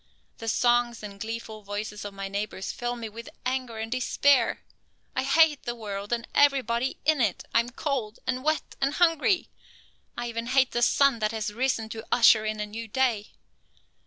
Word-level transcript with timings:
The 0.39 0.47
songs 0.47 1.03
and 1.03 1.19
gleeful 1.19 1.61
voices 1.61 2.05
of 2.05 2.13
my 2.15 2.27
neighbors 2.27 2.71
fill 2.71 2.95
me 2.95 3.07
with 3.07 3.29
anger 3.45 3.77
and 3.77 3.91
despair. 3.91 4.63
I 5.15 5.21
hate 5.21 5.61
the 5.61 5.75
world 5.75 6.11
and 6.11 6.27
everybody 6.33 6.97
in 7.05 7.21
it. 7.21 7.43
I 7.53 7.59
am 7.59 7.69
cold 7.69 8.17
and 8.25 8.43
wet 8.43 8.75
and 8.81 8.95
hungry. 8.95 9.49
I 10.17 10.27
even 10.27 10.47
hate 10.47 10.71
the 10.71 10.81
sun 10.81 11.19
that 11.19 11.33
has 11.33 11.53
risen 11.53 11.87
to 11.89 12.03
usher 12.11 12.45
in 12.45 12.59
a 12.59 12.65
new 12.65 12.87
day. 12.87 13.33